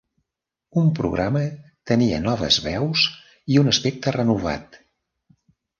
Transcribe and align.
El 0.81 0.87
programa 0.99 1.43
tenia 1.91 2.23
noves 2.25 2.59
veus 2.71 3.07
i 3.55 3.63
un 3.65 3.73
aspecte 3.75 4.17
renovat. 4.21 4.83